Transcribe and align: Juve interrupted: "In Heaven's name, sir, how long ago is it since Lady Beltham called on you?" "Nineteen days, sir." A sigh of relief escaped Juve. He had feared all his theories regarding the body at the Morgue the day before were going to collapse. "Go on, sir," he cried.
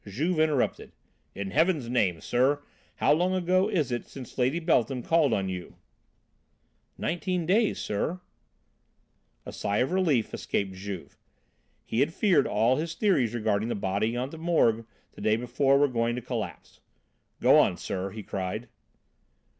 Juve 0.07 0.39
interrupted: 0.39 0.93
"In 1.35 1.51
Heaven's 1.51 1.87
name, 1.87 2.21
sir, 2.21 2.63
how 2.95 3.13
long 3.13 3.35
ago 3.35 3.69
is 3.69 3.91
it 3.91 4.07
since 4.07 4.35
Lady 4.35 4.57
Beltham 4.59 5.03
called 5.03 5.31
on 5.31 5.47
you?" 5.47 5.75
"Nineteen 6.97 7.45
days, 7.45 7.77
sir." 7.77 8.19
A 9.45 9.53
sigh 9.53 9.77
of 9.77 9.91
relief 9.91 10.33
escaped 10.33 10.73
Juve. 10.73 11.19
He 11.85 11.99
had 11.99 12.15
feared 12.15 12.47
all 12.47 12.77
his 12.77 12.95
theories 12.95 13.35
regarding 13.35 13.69
the 13.69 13.75
body 13.75 14.17
at 14.17 14.31
the 14.31 14.39
Morgue 14.39 14.87
the 15.13 15.21
day 15.21 15.35
before 15.35 15.77
were 15.77 15.87
going 15.87 16.15
to 16.15 16.21
collapse. 16.23 16.79
"Go 17.39 17.59
on, 17.59 17.77
sir," 17.77 18.09
he 18.09 18.23
cried. 18.23 18.69